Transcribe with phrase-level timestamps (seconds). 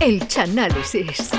[0.00, 1.30] El Chanálisis.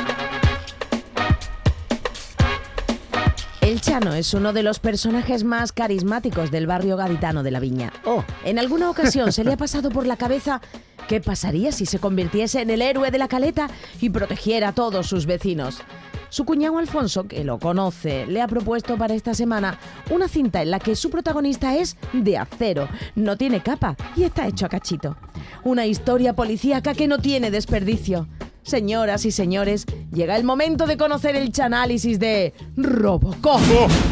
[3.59, 7.91] El Chano es uno de los personajes más carismáticos del barrio gaditano de la Viña.
[8.05, 8.23] Oh.
[8.45, 10.61] En alguna ocasión se le ha pasado por la cabeza
[11.07, 13.67] qué pasaría si se convirtiese en el héroe de la caleta
[13.99, 15.81] y protegiera a todos sus vecinos.
[16.29, 19.79] Su cuñado Alfonso, que lo conoce, le ha propuesto para esta semana
[20.11, 24.47] una cinta en la que su protagonista es de acero, no tiene capa y está
[24.47, 25.17] hecho a cachito.
[25.63, 28.27] Una historia policíaca que no tiene desperdicio.
[28.71, 33.59] Señoras y señores, llega el momento de conocer el chanálisis de Robocop.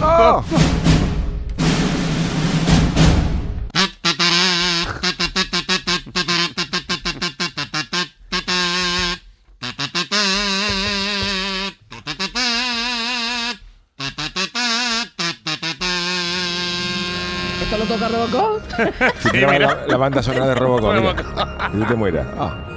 [0.01, 0.43] ¡Oh!
[17.61, 18.61] ¿Esto lo toca Robocop?
[19.21, 21.15] Si te llama la, la banda sonora de Robocop, mira.
[21.73, 22.27] Y te mueras.
[22.37, 22.68] Ah.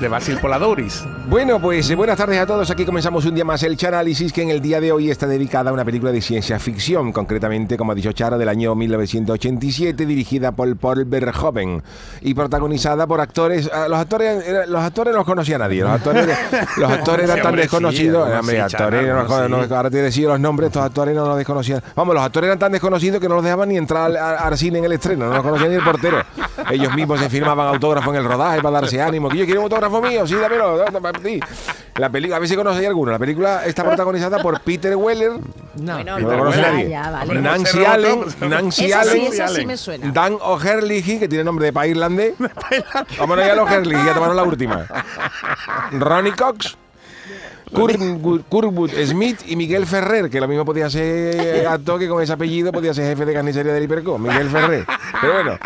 [0.00, 1.04] De Basil Poladouris.
[1.28, 2.70] Bueno, pues eh, buenas tardes a todos.
[2.70, 5.70] Aquí comenzamos un día más el Chanálisis, que en el día de hoy está dedicada
[5.70, 10.52] a una película de ciencia ficción, concretamente, como ha dicho Charo, del año 1987, dirigida
[10.52, 11.82] por Paul Verhoeven
[12.22, 13.70] y protagonizada por actores.
[13.72, 15.82] ah, Los actores, era- los actores no los conocía nadie.
[15.82, 16.26] Los actores,
[16.78, 18.28] los actores eran tan hombre, sí, desconocidos.
[18.38, 19.74] hombre, sí, actores, Charo, no, no, sí.
[19.74, 21.82] ahora te decía los nombres, estos actores no los desconocían.
[21.94, 24.78] Vamos, los actores eran tan desconocidos que no los dejaban ni entrar al, al- cine
[24.78, 26.18] en el estreno, no los conocía ni el portero.
[26.70, 29.28] Ellos mismos se firmaban autógrafo en el rodaje para darse ánimo.
[29.28, 31.40] Que yo quiero autógrafo mío, sí, dámelo, dámelo para ti.
[31.96, 33.12] La película, a ver si conocéis alguno.
[33.12, 35.32] La película está protagonizada por Peter Weller,
[35.76, 36.88] No, no lo conoce nadie.
[36.90, 37.22] ya, vale.
[37.36, 38.20] Hombre, Nancy Allen.
[38.48, 39.66] Nancy sí, Allen, esa sí Allen.
[39.66, 40.12] me suena.
[40.12, 42.34] Dan O'Herlihy, que tiene nombre de país irlandés.
[43.18, 44.86] Vámonos ya a los O'Herlihy, ya tomaron la última.
[45.92, 46.76] Ronnie Cox.
[47.72, 52.32] Kurtwood Kurtwood Smith y Miguel Ferrer, que lo mismo podía ser actor que con ese
[52.32, 54.84] apellido podía ser jefe de carnicería del Hiperco, Miguel Ferrer.
[55.20, 55.58] Pero bueno.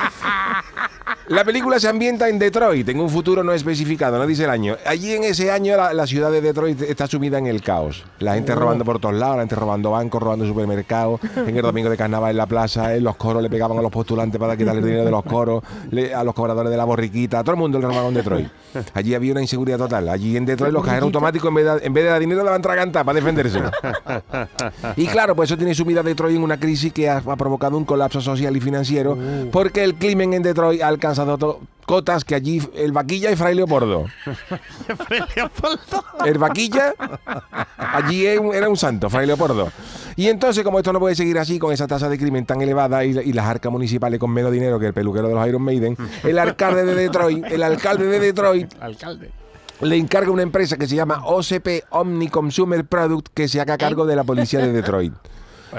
[1.29, 4.77] La película se ambienta en Detroit, en un futuro no especificado, no dice el año.
[4.85, 8.05] Allí en ese año la, la ciudad de Detroit está sumida en el caos.
[8.19, 11.21] La gente robando por todos lados, la gente robando bancos, robando supermercados.
[11.35, 13.91] En el domingo de carnaval en la plaza, en los coros le pegaban a los
[13.91, 17.39] postulantes para quitarle el dinero de los coros, le- a los cobradores de la borriquita,
[17.39, 18.49] a todo el mundo le robaban en Detroit.
[18.93, 20.11] Allí había una inseguridad total.
[20.11, 22.61] Allí en Detroit los cajeros automáticos en vez de, en vez de dar dinero daban
[22.61, 23.61] traganta para defenderse.
[24.97, 27.79] Y claro, pues eso tiene sumida a Detroit en una crisis que ha, ha provocado
[27.79, 29.17] un colapso social y financiero
[29.51, 34.07] porque el crimen en Detroit ha to- cotas que allí el vaquilla y Fray Leopoldo.
[36.25, 36.95] El vaquilla
[37.77, 39.71] allí era un santo, Fray Leopoldo.
[40.17, 43.05] Y entonces, como esto no puede seguir así con esa tasa de crimen tan elevada
[43.05, 45.97] y, y las arcas municipales con menos dinero que el peluquero de los Iron Maiden,
[46.23, 49.31] el alcalde de Detroit, el alcalde de Detroit Alcalde.
[49.81, 54.07] le encarga una empresa que se llama OCP Omni Consumer Product que se haga cargo
[54.07, 55.13] de la policía de Detroit.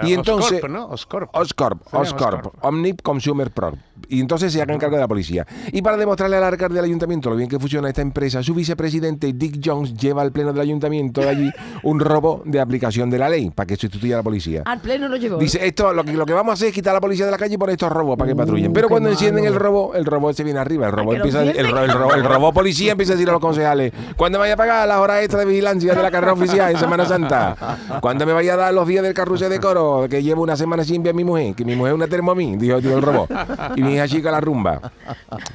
[0.04, 0.86] Y entonces Oscorp, ¿no?
[0.88, 1.30] Oscorp.
[1.36, 2.66] Oscorp, Oscorp, Oscorp.
[2.66, 3.82] Omni Consumer Product.
[4.10, 5.48] Y entonces se hagan cargo de la policía.
[5.72, 9.32] Y para demostrarle al alcalde del ayuntamiento lo bien que funciona esta empresa, su vicepresidente
[9.34, 11.52] Dick Jones lleva al pleno del ayuntamiento de allí
[11.84, 14.62] un robo de aplicación de la ley para que sustituya a la policía.
[14.66, 15.38] Al pleno lo llevó.
[15.38, 17.32] Dice, esto lo que, lo que vamos a hacer es quitar a la policía de
[17.32, 18.74] la calle y poner estos robos para que patrullen.
[18.74, 20.88] Pero qué cuando encienden el robo, el robo se viene arriba.
[20.88, 21.74] El robo empieza, el, encienden.
[21.76, 24.54] ro- el, ro- el robo policía empieza a decir a los concejales, ¿cuándo me vaya
[24.54, 27.56] a pagar las horas extras de vigilancia de la carrera oficial en Semana Santa?
[28.02, 30.84] ¿Cuándo me vaya a dar los días del carrusel de coro que llevo una semana
[30.84, 31.56] sin ver a mi mujer?
[31.56, 33.30] Que mi mujer es una termomí, dijo, dijo el robot.
[33.76, 34.92] Y mi hija chica la rumba.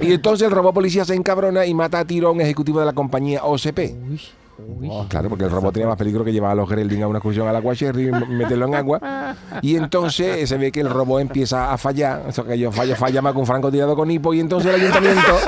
[0.01, 3.45] Y entonces el robot policía se encabrona y mata a un ejecutivo de la compañía
[3.45, 3.79] OCP.
[4.89, 7.19] Oh, Claro, porque el robot tenía más peligro que llevar a los Geraldine a una
[7.19, 9.37] excursión al agua Cherry y meterlo en agua.
[9.63, 12.25] Y entonces se ve que el robot empieza a fallar.
[12.29, 14.33] Eso que yo falla, falla más que un francotirador con hipo.
[14.35, 15.39] Y entonces el ayuntamiento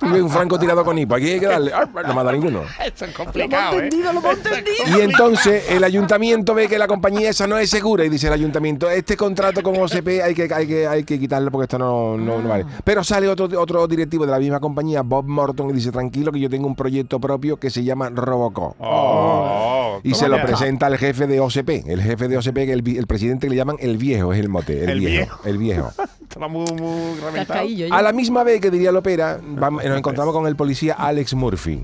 [0.12, 1.14] ve un francotirador con hipo.
[1.14, 1.72] Aquí hay que darle.
[1.74, 1.88] ¡Ah!
[2.06, 2.62] No mata ninguno.
[2.84, 3.84] Esto es Lo complicado, ¿eh?
[3.84, 4.98] entendido, lo entendido.
[4.98, 8.32] Y entonces el ayuntamiento ve que la compañía esa no es segura y dice el
[8.32, 12.16] ayuntamiento, este contrato con OCP hay que, hay que, hay que quitarlo porque esto no,
[12.16, 12.66] no, no vale.
[12.84, 16.40] Pero sale otro, otro directivo de la misma compañía, Bob Morton, y dice, tranquilo que
[16.40, 18.74] yo tengo un proyecto propio que se llama Robocop.
[18.78, 21.86] Oh, Y ¿cómo se lo presenta al jefe de OCP.
[21.86, 24.84] El jefe de OCP, el, el presidente que le llaman el viejo, es el mote.
[24.84, 25.40] El, El viejo, viejo.
[25.44, 25.90] El viejo.
[26.50, 30.92] Muy, muy A la misma vez que diría Lopera, vamos- nos encontramos con el policía
[30.94, 31.80] Alex Murphy.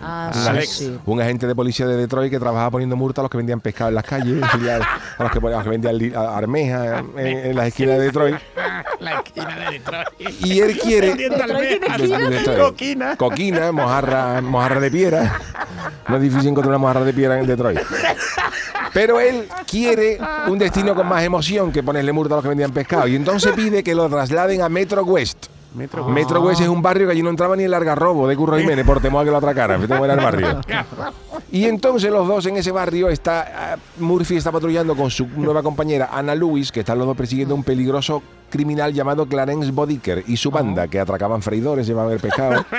[0.00, 0.68] Ah, Alex.
[0.68, 0.98] sí, sí.
[1.06, 3.88] Un agente de policía de Detroit que trabajaba poniendo multa a los que vendían pescado
[3.88, 6.98] en las calles, y a, a los que, a los que vendían li- a- armeja
[7.16, 8.36] en, en las esquinas de Detroit.
[9.00, 10.08] La esquina de Detroit.
[10.44, 11.14] Y él quiere.
[11.14, 12.58] Detroit.
[12.58, 13.16] Coquina.
[13.16, 15.38] Coquina, mojarra, mojarra de piedra.
[16.08, 17.78] No es difícil encontrar una mojarra de piedra en Detroit.
[18.92, 22.72] Pero él quiere un destino con más emoción que ponerle multa a los que vendían
[22.72, 23.06] pescado.
[23.06, 25.46] Y entonces pide que lo trasladen a Metro West.
[25.76, 26.08] Metro.
[26.08, 28.84] Metro West es un barrio que allí no entraba ni el largarrobo de Curro Jiménez
[28.84, 29.82] por temor a que lo atracaran.
[29.82, 30.60] Era el barrio.
[31.52, 35.62] Y entonces los dos en ese barrio está ah, Murphy está patrullando con su nueva
[35.62, 38.20] compañera Ana Lewis, que están los dos persiguiendo un peligroso
[38.50, 42.64] criminal llamado Clarence Bodicker y su banda, que atracaban freidores, llevaban el pescado.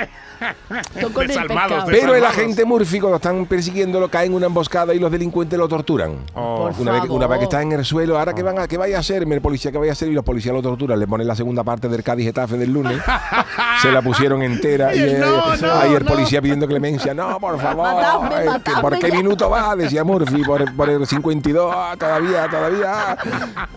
[1.26, 5.58] Desalmados, Pero el agente Murphy, cuando están persiguiéndolo, cae en una emboscada y los delincuentes
[5.58, 6.16] lo torturan.
[6.34, 6.68] Oh.
[6.70, 7.54] Por Una vez, una vez que favor.
[7.54, 9.22] está en el suelo, ahora que van a, ¿qué vaya a hacer?
[9.24, 10.08] El policía, ¿qué vaya a hacer?
[10.08, 10.98] Y los policías lo torturan.
[10.98, 13.00] Le ponen la segunda parte del Cádiz Getafe del lunes.
[13.82, 14.94] se la pusieron entera.
[14.94, 16.10] Y eh, No, no, ahí el no.
[16.10, 17.14] policía pidiendo clemencia.
[17.14, 17.94] No, por favor.
[17.94, 19.14] Matadme, eh, que matadme ¿Por qué ya".
[19.16, 19.74] minuto va?
[19.76, 20.42] Decía Murphy.
[20.44, 21.74] Por, por el 52.
[21.76, 23.16] ah, todavía, todavía.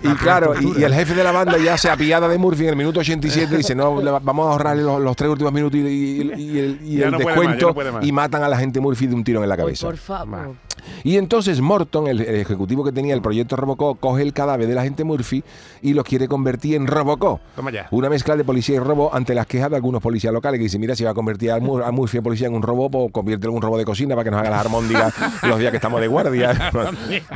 [0.03, 2.69] Y claro, y, y el jefe de la banda ya se apiada de Murphy en
[2.69, 3.57] el minuto 87.
[3.57, 6.59] Dice, no, le va- vamos a ahorrarle los, los tres últimos minutos y, y- y
[6.59, 7.73] el, y el no más, descuento.
[7.73, 9.87] no y matan a la gente Murphy de un tiro en la cabeza.
[9.87, 10.55] por favor.
[11.03, 14.75] Y entonces Morton, el, el ejecutivo que tenía el proyecto Robocop, coge el cadáver de
[14.75, 15.43] la gente Murphy
[15.81, 17.39] y lo quiere convertir en Robocop.
[17.55, 17.87] Toma ya.
[17.91, 20.81] Una mezcla de policía y robo ante las quejas de algunos policías locales que dicen,
[20.81, 23.11] mira, si va a convertir a, Mur- a Murphy en policía en un robot, pues
[23.11, 25.13] conviértelo en un robot de cocina para que nos haga las armóndigas
[25.43, 26.71] los días que estamos de guardia.
[26.81, 26.83] No,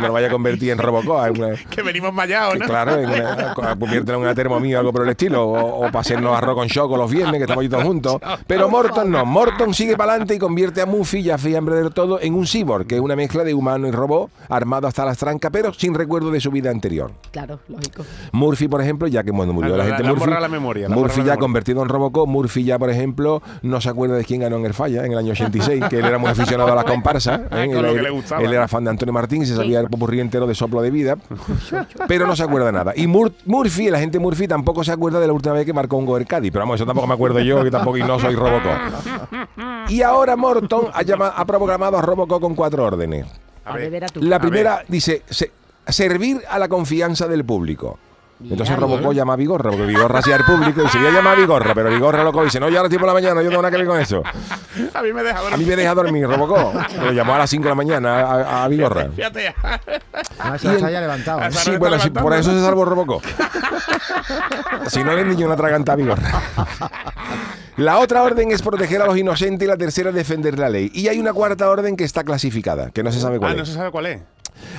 [0.01, 1.25] no lo vaya a convertir en Robocop.
[1.27, 2.65] en una- Que venimos mallados, ¿no?
[2.65, 5.99] claro, en una- conviértelo en una termomía o algo por el estilo, o, o para
[5.99, 8.17] hacernos arroz con choco los viernes, que estamos ahí todos juntos.
[8.47, 12.19] Pero Morton no, Morton sigue para adelante y convierte a Murphy, ya fiambre del todo,
[12.21, 15.51] en un cyborg, que es una mezcla de humano y robot, armado hasta las trancas,
[15.51, 17.11] pero sin recuerdo de su vida anterior.
[17.31, 18.03] Claro, lógico.
[18.31, 21.01] Murphy, por ejemplo, ya que bueno, murió la le- gente han Murphy, la memoria, Murphy
[21.19, 21.39] la ya memoria.
[21.39, 24.73] convertido en Robocop, Murphy ya, por ejemplo, no se acuerda de quién ganó en el
[24.73, 27.41] falla en el año 86, que él era muy aficionado a las comparsas.
[27.51, 27.69] Ah, ¿eh?
[27.71, 28.41] él, él- le gustaba.
[28.41, 30.91] él era fan de Antonio Martín y se sabía el popurrí entero de soplo de
[30.91, 31.17] vida,
[32.07, 32.93] pero no se acuerda de nada.
[32.95, 35.97] Y Mur- Murphy, el agente Murphy, tampoco se acuerda de la última vez que marcó
[35.97, 38.19] un gol en Cádiz, pero vamos, eso tampoco me acuerdo yo, que tampoco y no
[38.19, 38.71] soy Robocop.
[39.89, 43.24] Y ahora Morton ha, llama- ha programado a Robocop con cuatro órdenes.
[43.65, 44.03] A, ver.
[44.15, 45.51] La A primera dice se-
[45.87, 47.99] servir a la confianza del público.
[48.43, 48.75] Entonces
[49.11, 49.13] bien.
[49.13, 51.73] llama a Vigorra, porque Vigorra hacía el público y se voy a llamar a Vigorra,
[51.73, 53.71] pero Vigorra loco dice, no, yo ahora estoy por la mañana, yo no tengo nada
[53.71, 54.21] que ver con eso.
[54.93, 55.67] A mí me deja A mí dormir.
[55.69, 56.75] me deja dormir Robocop.
[57.01, 59.07] Lo llamó a las 5 de la mañana a, a Vigorra.
[59.15, 59.55] Fíjate.
[60.37, 61.43] Ah, se haya levantado.
[61.43, 61.51] ¿eh?
[61.53, 63.23] Sí, no bueno, sí, por eso se salvó Robocop.
[64.87, 66.29] si no le niño una traganta a Vigorra.
[67.77, 70.89] La otra orden es proteger a los inocentes y la tercera es defender la ley.
[70.93, 73.59] Y hay una cuarta orden que está clasificada, que no se sabe cuál Ah, es.
[73.59, 74.21] no se sabe cuál es.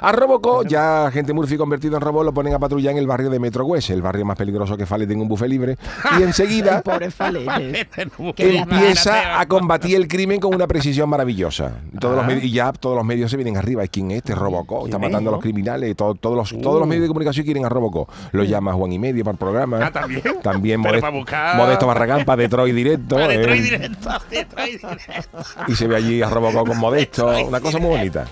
[0.01, 3.31] A Robocop, ya gente Murphy convertido en robot, lo ponen a patrullar en el barrio
[3.31, 5.77] de Metro West, el barrio más peligroso que Fale tenga un buffet libre.
[6.19, 6.83] Y enseguida
[8.37, 11.73] Qué empieza a combatir el crimen con una precisión maravillosa.
[11.93, 12.33] Y Todos los Ah.
[12.43, 13.85] y ya todos los medios se vienen arriba.
[13.85, 14.35] ¿Y quién es este?
[14.35, 14.87] Robocop.
[14.87, 15.95] Está ¿Quién es, matando a los criminales.
[15.97, 18.09] Todo- todos, los, todos los medios de comunicación quieren a Robocop.
[18.33, 19.79] Lo llama Juan y Medio para el programa.
[19.87, 20.23] Ah, ¿también?
[20.43, 21.13] También Modesto,
[21.57, 23.17] Modesto Barragán para Detroit directo.
[23.17, 25.39] Detroit eh, directo, Detroit directo.
[25.69, 27.29] y se ve allí a Robocop con Modesto.
[27.47, 28.27] Una cosa muy bonita.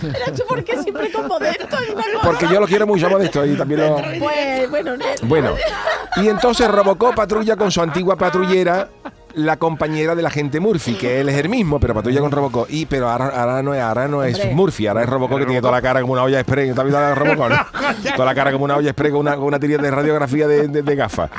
[0.00, 1.64] Pero tú, ¿por qué siempre con Modesto?
[1.78, 3.96] Es una cosa- Porque yo lo quiero mucho a Modesto y también lo...
[3.96, 4.92] Pues, bueno,
[5.22, 5.54] Bueno,
[6.16, 8.88] y entonces Robocop patrulla con su antigua patrullera,
[9.34, 12.66] la compañera del agente Murphy, que él es el mismo, pero patrulla con Robocop.
[12.70, 14.54] Y, pero ahora, ahora no es, ahora no es Hombre.
[14.54, 16.74] Murphy, ahora es Robocop que tiene toda la cara como una olla express.
[16.74, 17.50] ¿Te has visto la de Robocop?
[17.50, 17.66] no?
[18.16, 20.68] Toda la cara como una olla express con una, con una tirilla de radiografía de,
[20.68, 21.30] de- de gafas.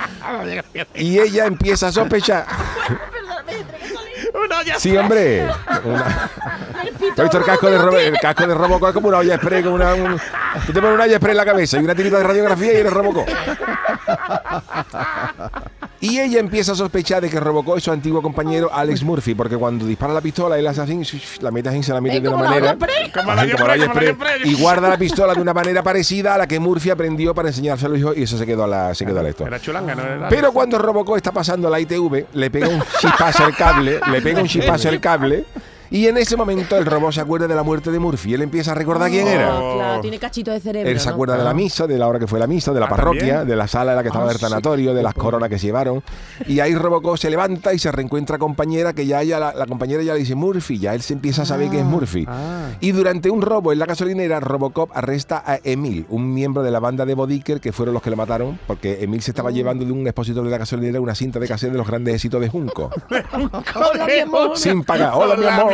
[0.95, 2.45] Y ella empieza a sospechar.
[4.33, 5.47] Uno ya Sí, hombre.
[5.83, 6.29] Una-
[7.15, 9.35] ¿Te has visto el casco de, Robo- el casco de Robocop es como una olla
[9.35, 9.63] express?
[9.63, 10.19] Como una, un-
[10.65, 12.75] tú te pones una olla express en la cabeza y una tirita de radiografía y
[12.77, 13.27] eres Robocop.
[16.01, 19.57] Y ella empieza a sospechar de que Robocop es su antiguo compañero Alex Murphy, porque
[19.57, 21.01] cuando dispara la pistola, él hace así,
[21.41, 22.77] la mete así, se la mete de una manera.
[24.45, 27.85] y guarda la pistola de una manera parecida a la que Murphy aprendió para enseñarse
[27.85, 29.45] a los hijos, y eso se quedó a la, se quedó a la esto.
[29.45, 30.03] Era chulanga, ¿no?
[30.03, 34.21] Era- Pero cuando Robocop está pasando la ITV, le pega un chispazo al cable, le
[34.21, 35.45] pega un chispazo al cable,
[35.91, 38.33] y en ese momento el robot se acuerda de la muerte de Murphy.
[38.33, 39.57] Él empieza a recordar quién era.
[39.57, 40.89] Ah, claro, tiene cachito de cerebro.
[40.89, 41.13] Él se ¿no?
[41.13, 43.19] acuerda de la misa, de la hora que fue la misa, de la Ah, parroquia,
[43.19, 43.47] ¿también?
[43.47, 44.41] de la sala en la que estaba Ah, el sí.
[44.43, 46.03] tanatorio, de las coronas que se llevaron.
[46.47, 50.03] Y ahí Robocop se levanta y se reencuentra compañera que ya ella, la, la compañera
[50.03, 52.25] ya le dice Murphy, ya él se empieza a saber que es Murphy.
[52.27, 52.69] ah.
[52.79, 56.79] Y durante un robo en la gasolinera, Robocop arresta a Emil, un miembro de la
[56.79, 59.33] banda de Bodicker, que fueron los que lo mataron, porque Emil se Oh.
[59.39, 62.15] estaba llevando de un expositor de la gasolinera una cinta de cassette de los grandes
[62.15, 62.89] éxitos de Junco.
[63.09, 64.57] Hola, mi amor.
[64.57, 65.11] sin pagar.
[65.15, 65.73] Hola, mi amor.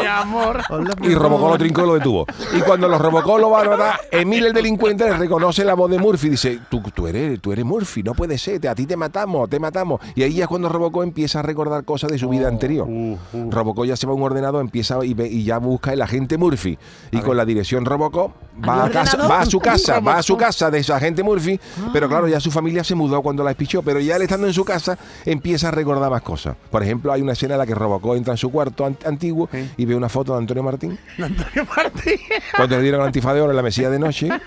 [1.01, 1.57] Mi Y Robocop lo amor.
[1.57, 2.25] trincó y lo detuvo.
[2.55, 5.89] Y cuando los Robocop lo van a matar, Emil, el delincuente, le reconoce la voz
[5.91, 6.29] de Murphy.
[6.29, 9.49] Dice, tú, tú, eres, tú eres Murphy, no puede ser, te- a ti te matamos,
[9.49, 9.99] te matamos.
[10.15, 12.87] Y ahí ya es cuando Robocop empieza a recordar cosas de su vida anterior.
[12.89, 13.51] Uh, uh.
[13.51, 16.37] Robocop ya se va a un ordenador, empieza y, ve- y ya busca el agente
[16.37, 16.77] Murphy.
[17.11, 18.31] Y con la dirección Robocop
[18.67, 21.23] va ¿Al a, casa, va a su casa, va a su casa de ese agente
[21.23, 21.59] Murphy.
[21.93, 23.81] Pero claro, ya su familia se mudó cuando la espichó.
[23.81, 26.55] Pero ya él estando en su casa empieza a recordar más cosas.
[26.71, 29.49] Por ejemplo, hay una escena en la que Robocop entra en su cuarto an- antiguo
[29.51, 29.69] Sí.
[29.77, 32.19] y ve una foto de Antonio Martín Antonio Martín.
[32.55, 34.29] cuando le dieron el antifa de oro en la mesilla de noche.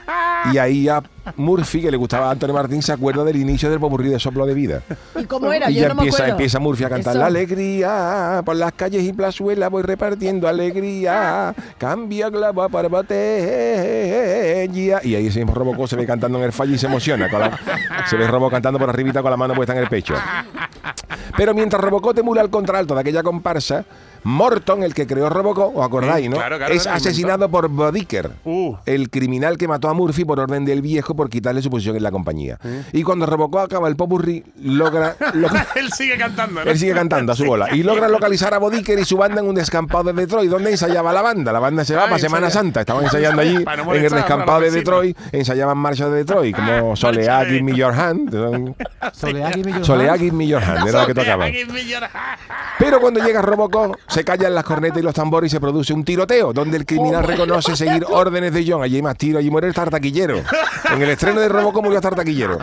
[0.52, 1.02] Y ahí ya
[1.37, 4.47] Murphy, que le gustaba a Antonio Martín, se acuerda del inicio del popurrí de Soplo
[4.47, 4.82] de Vida.
[5.20, 5.70] ¿Y cómo era?
[5.70, 6.32] Y Yo ya no me empieza, acuerdo.
[6.32, 7.20] empieza Murphy a cantar Eso.
[7.20, 15.14] la alegría por las calles y plazuelas voy repartiendo alegría cambia clava para botella y
[15.14, 17.58] ahí ese mismo Robocó se ve cantando en el fallo y se emociona con la-
[18.08, 20.14] se ve Robo cantando por arribita con la mano puesta en el pecho
[21.37, 23.85] pero mientras Robocop emula el contralto de aquella comparsa
[24.25, 26.37] Morton, el que creó Robocop, os acordáis, Mm, ¿no?
[26.38, 28.75] claro, claro, es claro, asesinado por Bodicker, Uh.
[28.85, 32.02] el criminal que mató a Murphy por orden del viejo por quitarle su posición en
[32.02, 32.58] la compañía.
[32.92, 36.70] Y cuando Robocop acaba el popurrí, logra, logra- Él sigue cantando, ¿no?
[36.70, 39.48] él sigue cantando a su bola y logra localizar a Bodicker y su banda en
[39.48, 41.52] un descampado de Detroit, donde ensayaba la banda.
[41.52, 42.80] La banda se va Ah, para Semana Santa.
[42.80, 44.70] Estaban ensayando allí en el descampado de.
[44.70, 48.30] Detroit, ensayaban marchas de Detroit, como Soleá, Give Me Your Hand.
[49.12, 49.50] Soleá.
[50.16, 51.46] Give Me Your Hand, era lo que tocaba.
[52.78, 56.04] Pero cuando llega Robocop, se callan las cornetas y los tambores y se produce un
[56.04, 58.82] tiroteo, donde el criminal reconoce seguir órdenes de John.
[58.82, 60.42] Allí hay más tiro, allí muere el tartaquillero.
[60.99, 62.59] En el estreno de Robocop murió el tartaquillero.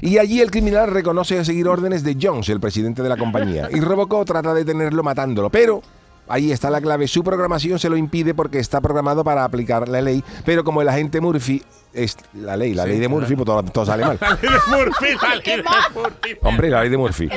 [0.00, 3.68] Y allí el criminal reconoce seguir órdenes de Jones, el presidente de la compañía.
[3.70, 5.82] Y Robocop trata de detenerlo matándolo, pero...
[6.28, 7.06] Ahí está la clave.
[7.08, 10.24] Su programación se lo impide porque está programado para aplicar la ley.
[10.44, 13.86] Pero como el agente Murphy es la ley, la ley de Murphy, pues todo, todo
[13.86, 14.18] sale mal.
[14.20, 15.62] La ley de Murphy, la ley de
[15.94, 16.38] Murphy.
[16.42, 17.28] Hombre, la ley de Murphy.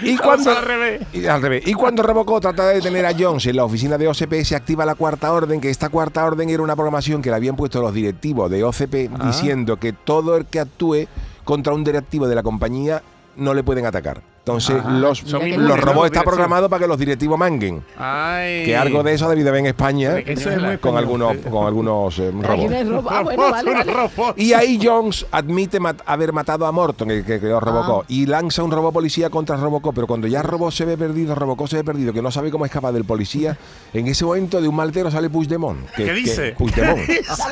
[0.00, 1.02] Y Vamos cuando, al revés.
[1.12, 1.66] y al revés.
[1.66, 4.86] Y cuando Robocop trata de detener a Jones en la oficina de OCP, se activa
[4.86, 7.92] la cuarta orden, que esta cuarta orden era una programación que le habían puesto los
[7.92, 11.06] directivos de OCP diciendo que todo el que actúe
[11.44, 13.02] contra un directivo de la compañía
[13.36, 14.22] no le pueden atacar.
[14.46, 17.82] Entonces, los, Son los robots está programado para que los directivos manguen.
[17.98, 18.64] Ay.
[18.64, 21.66] Que algo de eso ha debido haber en España Eso es muy con algunos, con
[21.66, 22.72] algunos eh, Aquí robots.
[22.72, 23.00] hay.
[23.08, 23.92] Ah, bueno, vale, Unos vale.
[23.92, 24.38] robots.
[24.40, 28.06] Y ahí Jones admite mat- haber matado a Morton, el que creó Robocop, Ah.
[28.06, 29.92] y lanza un robot policía contra Robocop.
[29.92, 32.64] Pero cuando ya Robot se ve perdido, Robocop se ve perdido, que no sabe cómo
[32.64, 33.58] escapar del policía,
[33.92, 35.90] en ese momento de un maltero sale Puigdemont.
[35.90, 36.42] Que, ¿Qué dice?
[36.50, 36.98] Que, Puigdemont.
[37.06, 37.42] ¿Qué dice?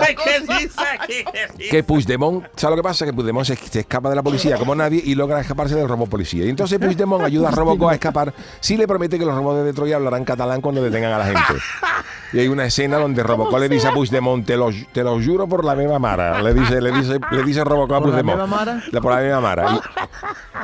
[1.09, 1.25] ¿Qué
[1.59, 1.71] dice?
[1.71, 3.05] que Puigdemont, ¿sabes lo que pasa?
[3.05, 6.09] Que Puigdemont se, se escapa de la policía como nadie y logra escaparse del robot
[6.09, 6.45] policía.
[6.45, 9.65] Y entonces Puigdemont ayuda a Robocop a escapar si le promete que los robots de
[9.65, 11.63] Detroit hablarán catalán cuando detengan a la gente.
[12.33, 15.47] Y hay una escena donde Robocop le dice a Puigdemont, te lo, te lo juro
[15.47, 16.43] por la misma mara.
[16.43, 18.41] Le dice, le dice, le dice Robocop a ¿Por la Puigdemont.
[18.43, 18.83] misma mara?
[18.91, 19.67] La- por la misma mara.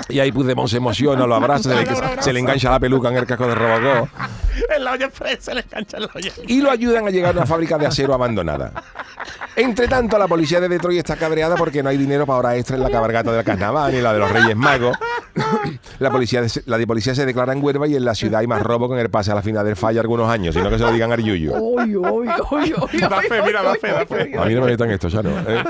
[0.08, 3.08] Y, y ahí Puigdemont se emociona, lo abraza, se le, se le engancha la peluca
[3.08, 4.08] en el casco de Robocop.
[4.76, 5.08] En la olla
[5.38, 6.30] se le engancha en la olla.
[6.46, 8.72] y lo ayudan a llegar a una fábrica de acero abandonada.
[9.60, 12.76] Entre tanto, la policía de Detroit está cabreada porque no hay dinero para hora extra
[12.76, 14.96] en la cabalgata del carnaval ni la de los Reyes Magos.
[15.98, 18.62] La policía, la de policía se declara en Huelva y en la ciudad hay más
[18.62, 20.92] robo con el pase a la final del falla algunos años, sino que se lo
[20.92, 21.52] digan al Yuyu.
[21.54, 24.38] Uy, uy, uy, uy, Da fe, mira, da fe, da fe.
[24.38, 25.30] A mí no me metan esto, ya no.
[25.30, 25.62] ¿eh?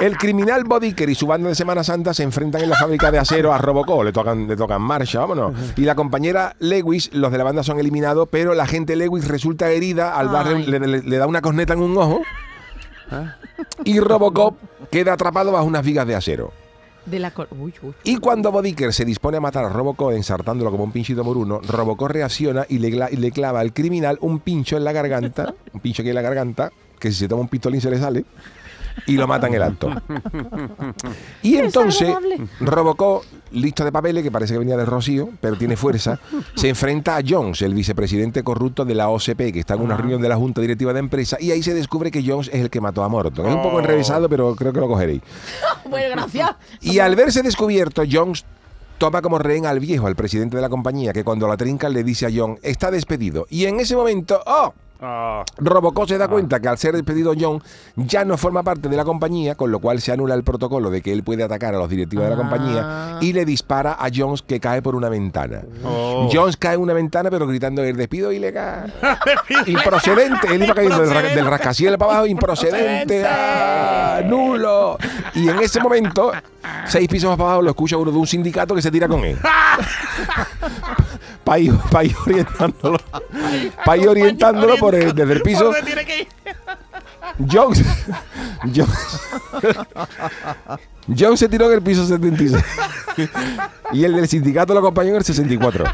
[0.00, 3.18] El criminal Bodiker y su banda de Semana Santa se enfrentan en la fábrica de
[3.18, 4.02] acero a Robocop.
[4.02, 5.52] Le tocan, le tocan marcha, vámonos.
[5.76, 9.70] Y la compañera Lewis, los de la banda son eliminados, pero la gente Lewis resulta
[9.70, 10.66] herida al darle, Ay.
[10.66, 12.20] le, le- le da una corneta en un ojo.
[13.84, 14.56] Y Robocop
[14.90, 16.52] queda atrapado bajo unas vigas de acero.
[17.06, 17.94] De la cor- uy, uy.
[18.04, 22.08] Y cuando Bodiker se dispone a matar a Robocop ensartándolo como un pinchito moruno, Robocop
[22.10, 25.80] reacciona y le, gla- y le clava al criminal un pincho en la garganta, un
[25.80, 28.24] pincho que en la garganta, que si se toma un pistolín se le sale,
[29.06, 29.90] y lo mata en el acto.
[31.42, 32.14] Y entonces.
[32.60, 36.18] Robocop, listo de papeles, que parece que venía del Rocío, pero tiene fuerza,
[36.54, 40.20] se enfrenta a Jones, el vicepresidente corrupto de la OCP, que está en una reunión
[40.22, 42.80] de la Junta Directiva de Empresa, y ahí se descubre que Jones es el que
[42.80, 43.46] mató a Morton.
[43.46, 43.80] Es un poco Oh.
[43.80, 45.22] enrevesado, pero creo que lo cogeréis.
[45.90, 46.50] Bueno, gracias.
[46.80, 48.44] Y al verse descubierto, Jones
[48.98, 52.04] toma como rehén al viejo, al presidente de la compañía, que cuando la trincan le
[52.04, 53.46] dice a John, está despedido.
[53.50, 54.72] Y en ese momento, ¡oh!
[55.02, 57.62] Ah, Robocop se da cuenta que al ser despedido John
[57.96, 61.00] ya no forma parte de la compañía, con lo cual se anula el protocolo de
[61.00, 62.38] que él puede atacar a los directivos de la Ah.
[62.38, 65.62] compañía y le dispara a Jones que cae por una ventana.
[65.84, 66.28] Oh.
[66.32, 68.92] Jones cae en una ventana pero gritando el despido ilegal.
[69.66, 70.54] improcedente.
[70.54, 74.20] Él iba cayendo del, ra- del rascacielos para abajo, improcedente, ¡ah!
[74.26, 74.98] nulo.
[75.34, 76.30] Y en ese momento,
[76.86, 79.20] seis pisos más para abajo, lo escucha uno de un sindicato que se tira con
[79.24, 79.38] él.
[81.50, 82.98] Para ir, pa' ir orientándolo.
[83.84, 85.64] Para ir orientándolo por el- desde el piso.
[85.64, 86.28] ¿Por dónde tiene que ir?
[87.50, 87.82] Jones.
[88.72, 89.20] Jones.
[91.18, 92.62] Jones se tiró en el piso 76.
[93.92, 95.84] y el del sindicato lo acompañó en el 64.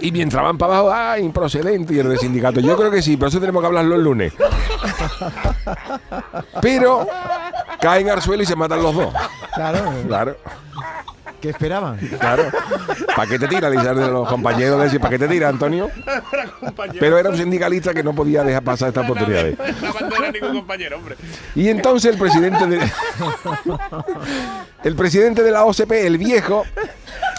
[0.00, 1.94] Y mientras van para abajo, ¡ah, improcedente!
[1.94, 4.32] Y el del sindicato, yo creo que sí, pero eso tenemos que hablarlo el lunes.
[6.60, 7.06] Pero
[7.80, 9.14] caen al suelo y se matan los dos.
[9.54, 10.36] Claro, Claro,
[11.40, 11.96] ¿qué esperaban?
[12.18, 12.44] claro.
[13.16, 13.70] ¿Para qué te tira?
[13.70, 15.90] Le de los compañeros de decir, ¿para qué te tira, Antonio?
[16.98, 19.56] Pero era un sindicalista que no podía dejar pasar estas oportunidades.
[19.58, 21.16] No ningún compañero, hombre.
[21.54, 22.80] Y entonces el presidente de
[24.84, 26.64] el presidente de la OCP, el viejo,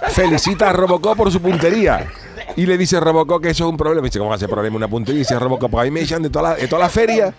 [0.10, 2.08] felicita a Robocop por su puntería.
[2.56, 4.06] Y le dice a Robocop que eso es un problema.
[4.08, 5.20] Y dice, ¿cómo va a ser problema una puntería?
[5.20, 7.34] Y dice Robocop, pues a mí me echan de toda la, de toda la feria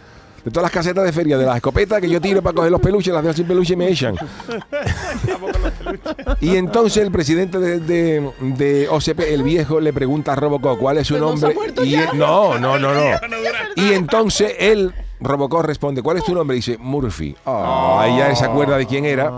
[0.44, 2.80] de todas las casetas de feria, de las escopetas que yo tiro para coger los
[2.80, 4.16] peluches, las dejo sin peluche y me echan.
[6.40, 10.98] y entonces el presidente de, de- de OCP, el viejo, le pregunta a Robocop cuál
[10.98, 11.54] es su ¿Pero no ha nombre.
[11.54, 13.00] muerto y él- no, no, no, no.
[13.10, 13.16] No.
[13.76, 16.56] Y entonces él, Robocop, responde, ¿cuál es tu nombre?
[16.56, 17.36] Y dice, Murphy.
[17.44, 19.30] Oh, ahí ya se acuerda de quién era.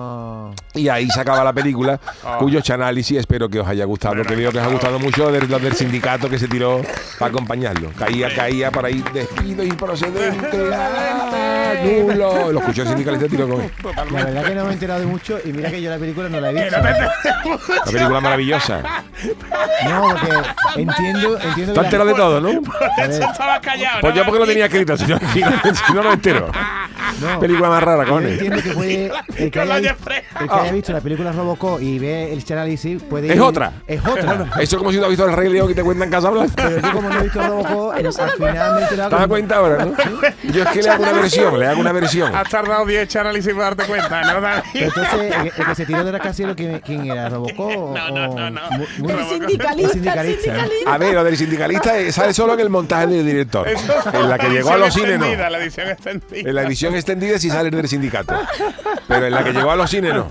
[0.75, 2.37] Y ahí se acaba la película, Ah.
[2.39, 5.47] cuyo análisis espero que os haya gustado, que veo que os ha gustado mucho de
[5.47, 6.81] los del sindicato que se tiró
[7.19, 7.91] para acompañarlo.
[7.99, 12.53] Caía, caía por ahí, despido improcedente, ah, nulo.
[12.53, 13.71] Lo escuchó el sindicalista y tiró con él.
[14.13, 16.29] la verdad que no me he enterado de mucho y mira que yo la película
[16.29, 16.77] no la he visto.
[16.81, 18.83] La película maravillosa.
[19.89, 22.51] No, porque entiendo, entiendo enteras la, de todo, ¿no?
[22.99, 24.01] Estaba callado.
[24.01, 26.51] Pues yo porque lo tenía escrito, si no, si no, lo entero.
[27.21, 28.33] no, Película más rara, cojones.
[28.33, 29.97] entiendo que puede el que, Con haya.
[30.45, 33.73] El que haya visto la película Robocop y ve el análisis puede Es ir- otra.
[33.87, 34.49] Es otra.
[34.61, 36.53] Eso es como si tú has visto el Rey León que te cuentan Casablanca.
[36.57, 39.57] Pero yo como no he visto Robocop, al final me he enterado ¿Te das cuenta
[39.57, 39.93] ahora, no?
[40.53, 42.35] Yo es que le hago una versión, le hago una versión.
[42.35, 46.13] Has tardado 10 análisis para darte cuenta, ¿no, entonces, el, el que se tiró de
[46.13, 47.29] la casero, ¿quién, quién era?
[47.29, 47.95] ¿Robocop?
[47.97, 48.61] No, no, no, no.
[49.09, 50.93] El sindicalista, El sindicalista.
[50.93, 53.67] A ver, lo del sindicalista sale solo en el montaje del director.
[53.69, 55.27] En la que llegó a los cines, no.
[55.35, 56.49] La edición extendida.
[56.49, 58.35] En la edición extendida sí sale del sindicato.
[59.09, 60.31] Pero en la que llegó a los cines, no.